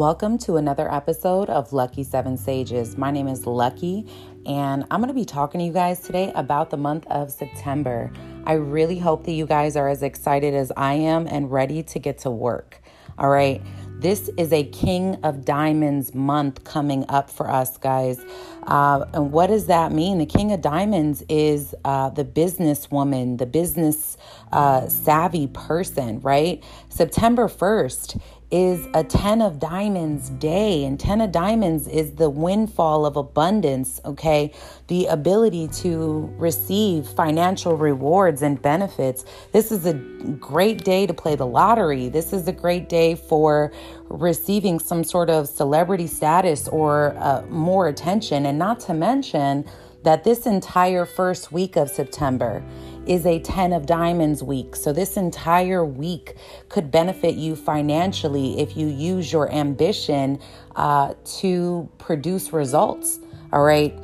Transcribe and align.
Welcome 0.00 0.38
to 0.38 0.56
another 0.56 0.90
episode 0.90 1.50
of 1.50 1.74
Lucky 1.74 2.04
Seven 2.04 2.38
Sages. 2.38 2.96
My 2.96 3.10
name 3.10 3.28
is 3.28 3.46
Lucky, 3.46 4.06
and 4.46 4.86
I'm 4.90 5.00
going 5.00 5.08
to 5.08 5.14
be 5.14 5.26
talking 5.26 5.58
to 5.58 5.66
you 5.66 5.74
guys 5.74 6.00
today 6.00 6.32
about 6.34 6.70
the 6.70 6.78
month 6.78 7.06
of 7.08 7.30
September. 7.30 8.10
I 8.46 8.54
really 8.54 8.98
hope 8.98 9.24
that 9.26 9.32
you 9.32 9.44
guys 9.44 9.76
are 9.76 9.90
as 9.90 10.02
excited 10.02 10.54
as 10.54 10.72
I 10.74 10.94
am 10.94 11.26
and 11.26 11.52
ready 11.52 11.82
to 11.82 11.98
get 11.98 12.16
to 12.20 12.30
work. 12.30 12.80
All 13.18 13.28
right. 13.28 13.60
This 13.98 14.30
is 14.38 14.50
a 14.50 14.64
King 14.64 15.16
of 15.22 15.44
Diamonds 15.44 16.14
month 16.14 16.64
coming 16.64 17.04
up 17.10 17.28
for 17.28 17.50
us, 17.50 17.76
guys. 17.76 18.18
Uh, 18.62 19.04
and 19.12 19.30
what 19.30 19.48
does 19.48 19.66
that 19.66 19.92
mean? 19.92 20.16
The 20.16 20.24
King 20.24 20.52
of 20.52 20.62
Diamonds 20.62 21.22
is 21.28 21.74
uh, 21.84 22.08
the 22.08 22.24
businesswoman, 22.24 23.36
the 23.36 23.44
business 23.44 24.16
uh, 24.52 24.88
savvy 24.88 25.48
person, 25.48 26.20
right? 26.22 26.64
September 26.88 27.46
1st 27.46 28.18
is 28.50 28.88
a 28.94 29.04
10 29.04 29.42
of 29.42 29.60
diamonds 29.60 30.30
day 30.30 30.84
and 30.84 30.98
10 30.98 31.20
of 31.20 31.30
diamonds 31.32 31.86
is 31.86 32.14
the 32.16 32.28
windfall 32.28 33.06
of 33.06 33.16
abundance 33.16 34.00
okay? 34.04 34.52
The 34.88 35.06
ability 35.06 35.68
to 35.68 36.32
receive 36.36 37.06
financial 37.06 37.76
rewards 37.76 38.42
and 38.42 38.60
benefits. 38.60 39.24
This 39.52 39.70
is 39.70 39.86
a 39.86 39.94
great 39.94 40.84
day 40.84 41.06
to 41.06 41.14
play 41.14 41.36
the 41.36 41.46
lottery. 41.46 42.08
This 42.08 42.32
is 42.32 42.48
a 42.48 42.52
great 42.52 42.88
day 42.88 43.14
for 43.14 43.72
receiving 44.08 44.80
some 44.80 45.04
sort 45.04 45.30
of 45.30 45.48
celebrity 45.48 46.08
status 46.08 46.66
or 46.68 47.14
uh, 47.18 47.42
more 47.48 47.86
attention. 47.86 48.46
And 48.46 48.58
not 48.58 48.80
to 48.80 48.94
mention 48.94 49.64
that 50.02 50.24
this 50.24 50.46
entire 50.46 51.04
first 51.04 51.52
week 51.52 51.76
of 51.76 51.90
September 51.90 52.64
is 53.06 53.26
a 53.26 53.40
10 53.40 53.72
of 53.72 53.86
diamonds 53.86 54.42
week. 54.42 54.76
So, 54.76 54.92
this 54.92 55.16
entire 55.16 55.84
week 55.84 56.36
could 56.68 56.90
benefit 56.90 57.34
you 57.34 57.56
financially 57.56 58.60
if 58.60 58.76
you 58.76 58.86
use 58.86 59.32
your 59.32 59.50
ambition 59.52 60.38
uh, 60.76 61.14
to 61.40 61.88
produce 61.98 62.52
results. 62.52 63.18
All 63.52 63.62
right. 63.62 63.94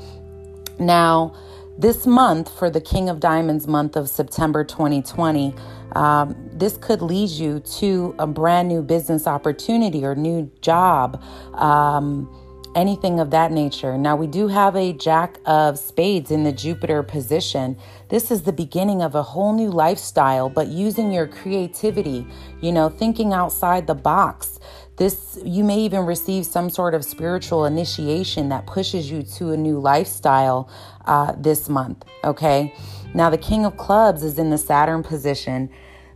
Now, 0.78 1.34
this 1.78 2.06
month, 2.06 2.56
for 2.58 2.70
the 2.70 2.80
King 2.80 3.08
of 3.08 3.20
Diamonds 3.20 3.66
month 3.66 3.96
of 3.96 4.08
September 4.08 4.64
2020, 4.64 5.54
um, 5.92 6.34
this 6.52 6.76
could 6.78 7.02
lead 7.02 7.30
you 7.30 7.60
to 7.60 8.14
a 8.18 8.26
brand 8.26 8.68
new 8.68 8.82
business 8.82 9.26
opportunity 9.26 10.04
or 10.04 10.14
new 10.14 10.50
job. 10.62 11.22
Um, 11.54 12.30
anything 12.76 13.18
of 13.18 13.30
that 13.30 13.50
nature. 13.50 13.96
Now, 13.96 14.14
we 14.14 14.26
do 14.26 14.48
have 14.48 14.76
a 14.76 14.92
Jack 14.92 15.38
of 15.46 15.78
Spades 15.78 16.30
in 16.30 16.44
the 16.44 16.52
Jupiter 16.52 17.02
position. 17.02 17.76
This 18.10 18.30
is 18.30 18.42
the 18.42 18.52
beginning 18.52 19.02
of 19.02 19.14
a 19.14 19.22
whole 19.22 19.54
new 19.54 19.70
lifestyle, 19.70 20.50
but 20.50 20.68
using 20.68 21.10
your 21.10 21.26
creativity, 21.26 22.26
you 22.60 22.70
know, 22.70 22.90
thinking 22.90 23.32
outside 23.32 23.86
the 23.86 23.94
box. 23.94 24.60
This, 24.98 25.38
you 25.44 25.64
may 25.64 25.78
even 25.80 26.06
receive 26.06 26.46
some 26.46 26.70
sort 26.70 26.94
of 26.94 27.04
spiritual 27.04 27.64
initiation 27.64 28.50
that 28.50 28.66
pushes 28.66 29.10
you 29.10 29.22
to 29.22 29.52
a 29.52 29.56
new 29.56 29.78
lifestyle 29.78 30.70
uh, 31.06 31.32
this 31.38 31.68
month, 31.68 32.04
okay? 32.24 32.74
Now, 33.14 33.30
the 33.30 33.38
King 33.38 33.64
of 33.64 33.76
Clubs 33.78 34.22
is 34.22 34.38
in 34.38 34.50
the 34.50 34.58
Saturn 34.58 35.02
position. 35.02 35.70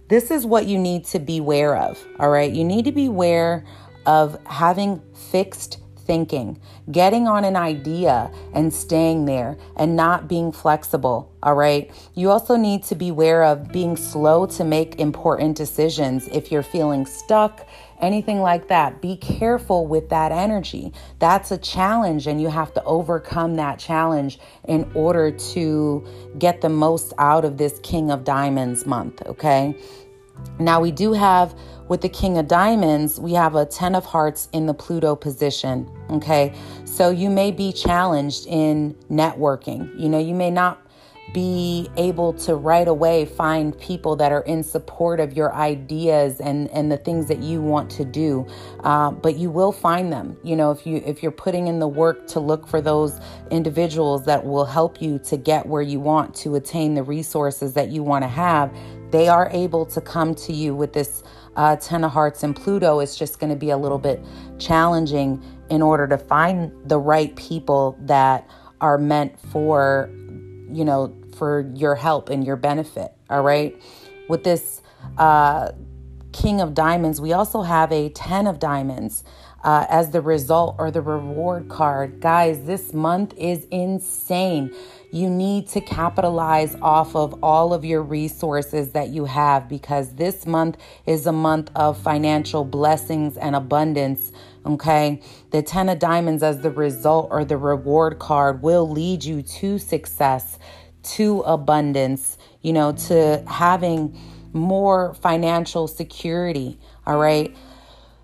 This 0.09 0.31
is 0.31 0.45
what 0.45 0.67
you 0.67 0.79
need 0.79 1.05
to 1.07 1.19
beware 1.19 1.77
of, 1.77 2.05
all 2.19 2.31
right? 2.31 2.53
You 2.53 2.65
need 2.65 2.85
to 2.85 2.93
beware 2.93 3.65
of 4.07 4.39
having 4.47 5.01
fixed 5.15 5.79
thinking, 6.11 6.61
getting 6.91 7.29
on 7.29 7.45
an 7.45 7.55
idea 7.55 8.29
and 8.53 8.75
staying 8.75 9.27
there 9.27 9.57
and 9.77 9.95
not 9.95 10.27
being 10.27 10.51
flexible. 10.51 11.31
All 11.41 11.55
right. 11.55 11.89
You 12.17 12.31
also 12.31 12.57
need 12.57 12.83
to 12.87 12.97
beware 12.97 13.45
of 13.45 13.71
being 13.71 13.97
slow 13.97 14.45
to 14.47 14.65
make 14.65 14.99
important 14.99 15.57
decisions 15.57 16.27
if 16.33 16.51
you're 16.51 16.65
feeling 16.65 17.07
stuck, 17.07 17.65
anything 18.01 18.41
like 18.41 18.67
that. 18.67 19.01
Be 19.01 19.19
careful 19.19 19.87
with 19.87 20.09
that 20.09 20.33
energy. 20.33 20.93
That's 21.21 21.53
a 21.53 21.59
challenge, 21.59 22.27
and 22.27 22.43
you 22.43 22.49
have 22.49 22.75
to 22.75 22.83
overcome 22.83 23.55
that 23.57 23.79
challenge 23.79 24.41
in 24.67 24.91
order 24.95 25.31
to 25.31 26.05
get 26.41 26.61
the 26.61 26.71
most 26.71 27.13
out 27.19 27.45
of 27.45 27.57
this 27.57 27.79
King 27.85 28.11
of 28.11 28.25
Diamonds 28.25 28.85
month. 28.85 29.23
Okay. 29.27 29.77
Now, 30.59 30.81
we 30.81 30.91
do 30.91 31.13
have 31.13 31.55
with 31.89 32.03
the 32.03 32.09
King 32.09 32.39
of 32.39 32.47
Diamonds, 32.47 33.19
we 33.19 33.33
have 33.33 33.57
a 33.57 33.67
10 33.67 33.97
of 33.97 34.05
Hearts 34.05 34.49
in 34.53 34.67
the 34.67 34.75
Pluto 34.75 35.17
position. 35.17 35.91
Okay. 36.11 36.55
So 36.85 37.11
you 37.11 37.29
may 37.29 37.51
be 37.51 37.73
challenged 37.73 38.47
in 38.47 38.95
networking. 39.11 39.99
You 39.99 40.09
know, 40.09 40.21
you 40.21 40.35
may 40.35 40.53
not 40.53 40.81
be 41.33 41.89
able 41.97 42.33
to 42.33 42.55
right 42.55 42.89
away 42.89 43.25
find 43.25 43.79
people 43.79 44.17
that 44.17 44.33
are 44.33 44.43
in 44.43 44.63
support 44.63 45.21
of 45.21 45.33
your 45.37 45.55
ideas 45.55 46.41
and 46.41 46.69
and 46.71 46.91
the 46.91 46.97
things 46.97 47.27
that 47.27 47.41
you 47.41 47.61
want 47.61 47.91
to 47.91 48.05
do 48.05 48.45
uh, 48.81 49.11
but 49.11 49.37
you 49.37 49.51
will 49.51 49.71
find 49.71 50.13
them 50.13 50.37
you 50.43 50.57
know 50.57 50.73
if 50.73 50.87
you 50.87 51.01
if 51.07 51.23
you're 51.23 51.31
putting 51.31 51.69
in 51.69 51.79
the 51.79 51.87
work 51.87 52.27
to 52.27 52.41
look 52.41 52.67
for 52.67 52.81
those 52.81 53.21
individuals 53.51 54.25
that 54.25 54.45
will 54.45 54.65
help 54.65 55.01
you 55.01 55.19
to 55.21 55.37
get 55.37 55.67
where 55.67 55.83
you 55.83 56.01
want 56.01 56.35
to 56.35 56.57
attain 56.57 56.95
the 56.95 57.03
resources 57.03 57.75
that 57.75 57.91
you 57.91 58.03
want 58.03 58.25
to 58.25 58.29
have 58.29 58.75
they 59.11 59.29
are 59.29 59.49
able 59.53 59.87
to 59.87 60.01
come 60.01 60.35
to 60.35 60.53
you 60.53 60.75
with 60.75 60.93
this 60.93 61.23
uh, 61.57 61.77
Ten 61.77 62.05
of 62.05 62.13
Hearts 62.13 62.43
and 62.43 62.55
Pluto. 62.55 63.01
It's 63.01 63.17
just 63.17 63.39
going 63.41 63.51
to 63.51 63.57
be 63.57 63.71
a 63.71 63.77
little 63.77 63.99
bit 63.99 64.25
challenging 64.59 65.43
in 65.69 65.83
order 65.83 66.07
to 66.09 66.19
find 66.19 66.73
the 66.89 66.99
right 66.99 67.35
people 67.37 67.97
that 68.03 68.49
are 68.81 68.99
meant 68.99 69.39
for, 69.39 70.11
you 70.71 70.85
know, 70.85 71.15
for 71.37 71.71
your 71.75 71.95
help 71.95 72.29
and 72.29 72.45
your 72.45 72.57
benefit. 72.57 73.13
All 73.29 73.43
right. 73.43 73.81
With 74.29 74.45
this 74.45 74.83
uh, 75.19 75.73
King 76.33 76.61
of 76.61 76.75
Diamonds, 76.75 77.21
we 77.21 77.33
also 77.33 77.63
have 77.63 77.93
a 77.93 78.09
Ten 78.11 78.47
of 78.47 78.59
Diamonds. 78.59 79.25
Uh, 79.63 79.85
as 79.91 80.09
the 80.09 80.23
result 80.23 80.75
or 80.79 80.91
the 80.91 81.03
reward 81.03 81.69
card. 81.69 82.19
Guys, 82.19 82.65
this 82.65 82.95
month 82.95 83.35
is 83.37 83.67
insane. 83.71 84.75
You 85.13 85.29
need 85.29 85.69
to 85.69 85.83
capitalize 85.83 86.75
off 86.81 87.15
of 87.15 87.39
all 87.43 87.75
of 87.75 87.85
your 87.85 88.03
resources 88.03 88.93
that 88.93 89.11
you 89.11 89.27
have 89.27 89.69
because 89.69 90.15
this 90.15 90.47
month 90.47 90.79
is 91.05 91.27
a 91.27 91.33
month 91.33 91.71
of 91.77 91.99
financial 91.99 92.65
blessings 92.65 93.37
and 93.37 93.55
abundance. 93.55 94.33
Okay. 94.65 95.21
The 95.51 95.63
10 95.63 95.91
of 95.91 95.99
diamonds 95.99 96.43
as 96.43 96.61
the 96.61 96.71
result 96.71 97.29
or 97.31 97.45
the 97.45 97.57
reward 97.57 98.19
card 98.19 98.63
will 98.63 98.89
lead 98.89 99.25
you 99.25 99.43
to 99.43 99.79
success, 99.79 100.59
to 101.03 101.41
abundance, 101.41 102.39
you 102.63 102.73
know, 102.73 102.93
to 102.93 103.45
having 103.47 104.17
more 104.53 105.15
financial 105.15 105.89
security. 105.89 106.79
All 107.07 107.19
right. 107.19 107.57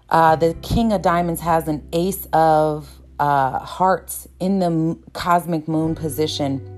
Uh, 0.09 0.37
the 0.37 0.55
King 0.63 0.93
of 0.93 1.03
Diamonds 1.03 1.41
has 1.41 1.69
an 1.69 1.87
ace 1.93 2.27
of 2.33 2.89
uh, 3.19 3.59
hearts 3.59 4.29
in 4.39 4.59
the 4.59 4.99
cosmic 5.13 5.67
moon 5.67 5.95
position 5.95 6.76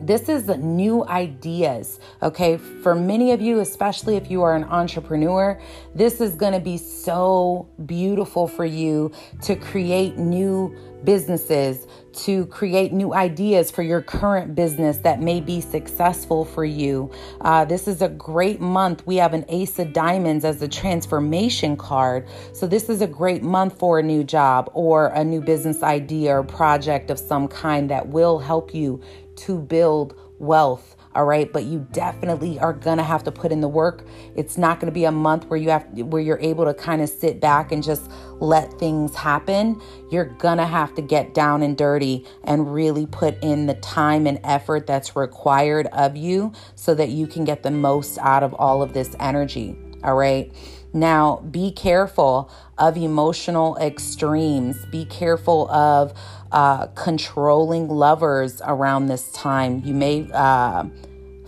this 0.00 0.28
is 0.28 0.46
new 0.48 1.04
ideas, 1.06 2.00
okay? 2.22 2.56
For 2.56 2.94
many 2.94 3.32
of 3.32 3.40
you, 3.40 3.60
especially 3.60 4.16
if 4.16 4.30
you 4.30 4.42
are 4.42 4.54
an 4.54 4.64
entrepreneur, 4.64 5.60
this 5.94 6.20
is 6.20 6.34
going 6.34 6.52
to 6.52 6.60
be 6.60 6.76
so 6.76 7.68
beautiful 7.86 8.46
for 8.46 8.64
you 8.64 9.12
to 9.42 9.56
create 9.56 10.18
new 10.18 10.76
businesses, 11.04 11.86
to 12.12 12.46
create 12.46 12.92
new 12.92 13.12
ideas 13.12 13.70
for 13.70 13.82
your 13.82 14.00
current 14.00 14.54
business 14.54 14.98
that 14.98 15.20
may 15.20 15.40
be 15.40 15.60
successful 15.60 16.44
for 16.44 16.64
you. 16.64 17.10
Uh, 17.40 17.64
this 17.64 17.86
is 17.86 18.00
a 18.02 18.08
great 18.08 18.60
month. 18.60 19.06
We 19.06 19.16
have 19.16 19.34
an 19.34 19.44
Ace 19.48 19.78
of 19.78 19.92
Diamonds 19.92 20.44
as 20.44 20.62
a 20.62 20.68
transformation 20.68 21.76
card. 21.76 22.26
So, 22.52 22.66
this 22.66 22.88
is 22.88 23.02
a 23.02 23.06
great 23.06 23.42
month 23.42 23.78
for 23.78 23.98
a 23.98 24.02
new 24.02 24.24
job 24.24 24.70
or 24.74 25.08
a 25.08 25.24
new 25.24 25.40
business 25.40 25.82
idea 25.82 26.38
or 26.38 26.42
project 26.42 27.10
of 27.10 27.18
some 27.18 27.48
kind 27.48 27.90
that 27.90 28.08
will 28.08 28.38
help 28.38 28.74
you 28.74 29.00
to 29.36 29.58
build 29.58 30.14
wealth 30.38 30.96
all 31.14 31.24
right? 31.24 31.52
But 31.52 31.64
you 31.64 31.86
definitely 31.92 32.58
are 32.58 32.72
to 32.98 33.04
have 33.04 33.24
to 33.24 33.32
put 33.32 33.52
in 33.52 33.60
the 33.60 33.68
work. 33.68 34.04
It's 34.34 34.58
not 34.58 34.80
to 34.88 34.94
be 34.94 35.04
a 35.04 35.12
month 35.12 35.46
where 35.46 35.58
you 35.58 35.70
have 35.70 35.86
where 35.98 36.20
you're 36.20 36.40
able 36.40 36.64
to 36.64 36.74
kind 36.74 37.02
of 37.02 37.08
sit 37.08 37.40
back 37.40 37.72
and 37.72 37.82
just 37.82 38.10
let 38.40 38.72
things 38.78 39.14
happen. 39.14 39.80
You're 40.10 40.26
to 40.58 40.66
have 40.66 40.94
to 40.96 41.02
get 41.02 41.34
down 41.34 41.62
and 41.62 41.76
dirty 41.76 42.26
and 42.44 42.72
really 42.72 43.06
put 43.06 43.42
in 43.42 43.66
the 43.66 43.74
time 43.74 44.26
and 44.26 44.40
effort 44.44 44.86
that's 44.86 45.14
required 45.14 45.86
of 45.88 46.16
you 46.16 46.52
so 46.74 46.94
that 46.94 47.10
you 47.10 47.26
can 47.26 47.44
get 47.44 47.62
the 47.62 47.70
most 47.70 48.18
out 48.18 48.42
of 48.42 48.54
all 48.54 48.82
of 48.82 48.92
this 48.92 49.14
energy 49.20 49.76
all 50.04 50.14
right 50.14 50.52
now, 50.94 51.38
be 51.50 51.72
careful 51.72 52.50
of 52.78 52.96
emotional 52.96 53.76
extremes. 53.78 54.84
Be 54.86 55.04
careful 55.04 55.68
of 55.70 56.14
uh, 56.52 56.86
controlling 56.88 57.88
lovers 57.88 58.62
around 58.64 59.06
this 59.06 59.32
time. 59.32 59.82
You 59.84 59.92
may 59.92 60.30
uh, 60.32 60.84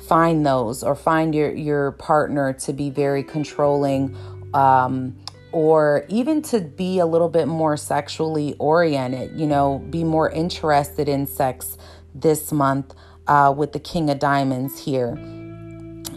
find 0.09 0.45
those 0.45 0.83
or 0.83 0.97
find 0.97 1.33
your, 1.33 1.55
your 1.55 1.93
partner 1.93 2.55
to 2.55 2.73
be 2.73 2.91
very 2.91 3.23
controlling. 3.23 4.17
Um, 4.53 5.17
or 5.53 6.05
even 6.09 6.43
to 6.43 6.61
be 6.61 6.99
a 6.99 7.07
little 7.07 7.29
bit 7.29 7.47
more 7.47 7.77
sexually 7.77 8.55
oriented, 8.59 9.39
you 9.39 9.47
know, 9.47 9.79
be 9.91 10.05
more 10.05 10.29
interested 10.31 11.09
in 11.09 11.27
sex 11.27 11.79
this 12.15 12.53
month 12.53 12.95
uh, 13.27 13.55
with 13.57 13.73
the 13.73 13.81
King 13.81 14.11
of 14.11 14.19
Diamonds 14.19 14.79
here. 14.79 15.17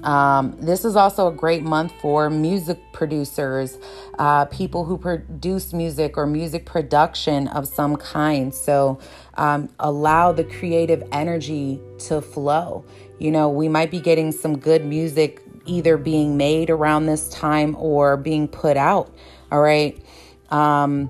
Um, 0.03 0.55
this 0.59 0.85
is 0.85 0.95
also 0.95 1.27
a 1.27 1.31
great 1.31 1.63
month 1.63 1.93
for 2.01 2.29
music 2.29 2.79
producers, 2.93 3.77
uh, 4.17 4.45
people 4.45 4.85
who 4.85 4.97
produce 4.97 5.73
music 5.73 6.17
or 6.17 6.25
music 6.25 6.65
production 6.65 7.47
of 7.49 7.67
some 7.67 7.95
kind. 7.95 8.53
So 8.53 8.99
um, 9.35 9.69
allow 9.79 10.31
the 10.31 10.43
creative 10.43 11.03
energy 11.11 11.79
to 12.07 12.21
flow. 12.21 12.85
You 13.19 13.31
know, 13.31 13.49
we 13.49 13.67
might 13.67 13.91
be 13.91 13.99
getting 13.99 14.31
some 14.31 14.57
good 14.57 14.85
music 14.85 15.41
either 15.65 15.97
being 15.97 16.37
made 16.37 16.69
around 16.69 17.05
this 17.05 17.29
time 17.29 17.75
or 17.77 18.17
being 18.17 18.47
put 18.47 18.77
out. 18.77 19.13
All 19.51 19.61
right. 19.61 20.01
Um, 20.49 21.09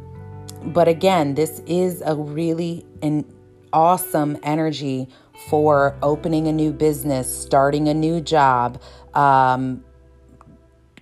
but 0.63 0.87
again, 0.87 1.35
this 1.35 1.59
is 1.65 2.01
a 2.05 2.15
really 2.15 2.85
an 3.01 3.25
awesome 3.71 4.37
energy 4.43 5.07
for 5.47 5.95
opening 6.01 6.47
a 6.47 6.51
new 6.51 6.71
business, 6.71 7.33
starting 7.33 7.87
a 7.87 7.93
new 7.93 8.21
job, 8.21 8.81
um, 9.13 9.83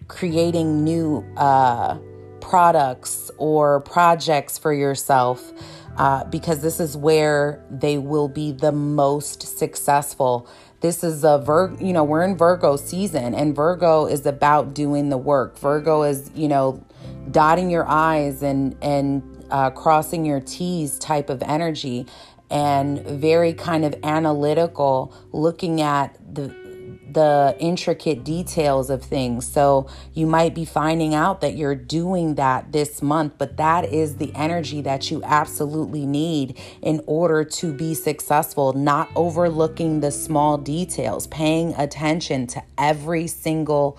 creating 0.07 0.83
new 0.83 1.25
uh, 1.35 1.97
products 2.39 3.31
or 3.37 3.81
projects 3.81 4.57
for 4.57 4.73
yourself. 4.73 5.51
Uh, 5.97 6.23
because 6.25 6.61
this 6.61 6.79
is 6.79 6.95
where 6.95 7.65
they 7.71 7.97
will 7.97 8.27
be 8.27 8.51
the 8.51 8.71
most 8.71 9.57
successful. 9.57 10.47
This 10.81 11.03
is 11.03 11.23
a 11.23 11.39
Virgo, 11.39 11.83
you 11.83 11.91
know, 11.91 12.03
we're 12.03 12.21
in 12.21 12.37
Virgo 12.37 12.75
season, 12.75 13.33
and 13.33 13.55
Virgo 13.55 14.05
is 14.05 14.27
about 14.27 14.75
doing 14.75 15.09
the 15.09 15.17
work. 15.17 15.57
Virgo 15.57 16.03
is, 16.03 16.29
you 16.35 16.47
know, 16.47 16.85
dotting 17.31 17.71
your 17.71 17.87
I's 17.87 18.43
and 18.43 18.75
and 18.79 19.23
uh, 19.49 19.71
crossing 19.71 20.23
your 20.23 20.39
T's 20.39 20.99
type 20.99 21.31
of 21.31 21.41
energy 21.41 22.05
and 22.49 22.99
very 23.05 23.53
kind 23.53 23.83
of 23.85 23.95
analytical, 24.03 25.13
looking 25.31 25.81
at 25.81 26.17
the 26.33 26.67
the 27.09 27.55
intricate 27.59 28.23
details 28.23 28.91
of 28.91 29.01
things. 29.01 29.47
So 29.47 29.87
you 30.13 30.27
might 30.27 30.53
be 30.53 30.65
finding 30.65 31.15
out 31.15 31.41
that 31.41 31.55
you're 31.55 31.73
doing 31.73 32.35
that 32.35 32.71
this 32.71 33.01
month, 33.01 33.33
but 33.37 33.57
that 33.57 33.85
is 33.85 34.17
the 34.17 34.31
energy 34.35 34.81
that 34.81 35.09
you 35.09 35.23
absolutely 35.23 36.05
need 36.05 36.59
in 36.81 37.01
order 37.07 37.43
to 37.43 37.73
be 37.73 37.95
successful, 37.95 38.73
not 38.73 39.09
overlooking 39.15 40.01
the 40.01 40.11
small 40.11 40.59
details, 40.59 41.25
paying 41.27 41.73
attention 41.75 42.45
to 42.47 42.61
every 42.77 43.25
single 43.25 43.97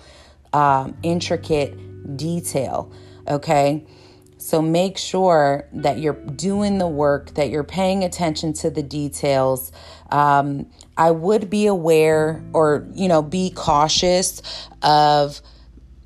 um, 0.53 0.95
intricate 1.03 2.15
detail. 2.15 2.91
Okay. 3.27 3.85
So 4.39 4.61
make 4.61 4.97
sure 4.97 5.67
that 5.73 5.99
you're 5.99 6.13
doing 6.13 6.77
the 6.77 6.87
work, 6.87 7.33
that 7.33 7.49
you're 7.49 7.65
paying 7.65 8.05
attention 8.05 8.53
to 8.53 8.69
the 8.69 8.81
details. 8.81 9.73
Um, 10.11 10.67
I 10.95 11.11
would 11.11 11.49
be 11.49 11.67
aware 11.67 12.41
or, 12.53 12.87
you 12.93 13.09
know, 13.09 13.21
be 13.21 13.51
cautious 13.51 14.41
of 14.81 15.41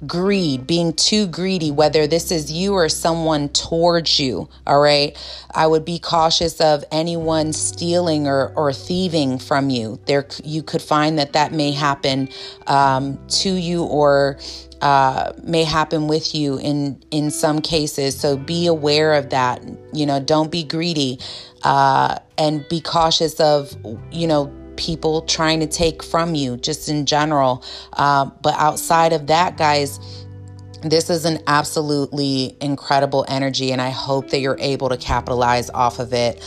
greed, 0.07 0.65
being 0.65 0.93
too 0.93 1.27
greedy, 1.27 1.69
whether 1.69 2.07
this 2.07 2.31
is 2.31 2.51
you 2.51 2.73
or 2.73 2.89
someone 2.89 3.49
towards 3.49 4.19
you. 4.19 4.49
All 4.65 4.79
right. 4.79 5.15
I 5.53 5.67
would 5.67 5.85
be 5.85 5.99
cautious 5.99 6.59
of 6.59 6.83
anyone 6.91 7.53
stealing 7.53 8.27
or, 8.27 8.51
or 8.55 8.73
thieving 8.73 9.37
from 9.37 9.69
you. 9.69 9.99
There, 10.07 10.27
you 10.43 10.63
could 10.63 10.81
find 10.81 11.19
that 11.19 11.33
that 11.33 11.53
may 11.53 11.71
happen 11.71 12.29
um, 12.65 13.19
to 13.27 13.53
you 13.53 13.83
or 13.83 14.39
uh, 14.83 15.31
may 15.41 15.63
happen 15.63 16.09
with 16.09 16.35
you 16.35 16.57
in 16.57 17.01
in 17.09 17.31
some 17.31 17.61
cases. 17.61 18.19
So 18.19 18.35
be 18.35 18.67
aware 18.67 19.13
of 19.13 19.29
that. 19.29 19.63
You 19.93 20.05
know, 20.05 20.19
don't 20.19 20.51
be 20.51 20.65
greedy, 20.65 21.19
uh, 21.63 22.19
and 22.37 22.67
be 22.67 22.81
cautious 22.81 23.39
of 23.39 23.73
you 24.11 24.27
know 24.27 24.53
people 24.75 25.21
trying 25.21 25.61
to 25.61 25.67
take 25.67 26.03
from 26.03 26.35
you, 26.35 26.57
just 26.57 26.89
in 26.89 27.05
general. 27.05 27.63
Uh, 27.93 28.25
but 28.41 28.55
outside 28.59 29.13
of 29.13 29.27
that, 29.27 29.57
guys. 29.57 29.99
This 30.81 31.09
is 31.09 31.23
an 31.23 31.39
absolutely 31.47 32.57
incredible 32.59 33.23
energy, 33.29 33.71
and 33.71 33.81
I 33.81 33.89
hope 33.89 34.31
that 34.31 34.41
you're 34.41 34.59
able 34.59 34.89
to 34.89 34.97
capitalize 34.97 35.69
off 35.69 35.99
of 35.99 36.11
it. 36.11 36.43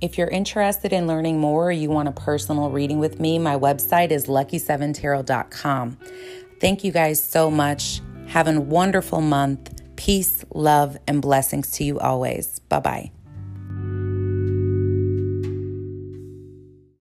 If 0.00 0.16
you're 0.16 0.28
interested 0.28 0.92
in 0.92 1.06
learning 1.06 1.40
more 1.40 1.68
or 1.68 1.72
you 1.72 1.90
want 1.90 2.08
a 2.08 2.12
personal 2.12 2.70
reading 2.70 2.98
with 2.98 3.18
me, 3.18 3.38
my 3.38 3.56
website 3.56 4.10
is 4.10 4.26
lucky7tarot.com. 4.26 5.98
Thank 6.60 6.84
you 6.84 6.92
guys 6.92 7.22
so 7.22 7.50
much. 7.50 8.00
Have 8.28 8.46
a 8.46 8.60
wonderful 8.60 9.20
month. 9.20 9.82
Peace, 9.96 10.44
love, 10.54 10.96
and 11.08 11.20
blessings 11.20 11.72
to 11.72 11.84
you 11.84 11.98
always. 11.98 12.60
Bye 12.68 12.80
bye. 12.80 13.12